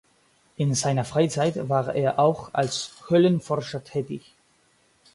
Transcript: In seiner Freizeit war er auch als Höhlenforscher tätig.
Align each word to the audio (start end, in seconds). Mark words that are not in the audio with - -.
In 0.55 0.73
seiner 0.73 1.05
Freizeit 1.05 1.69
war 1.69 1.93
er 1.93 2.17
auch 2.17 2.55
als 2.55 2.89
Höhlenforscher 3.07 3.83
tätig. 3.83 4.33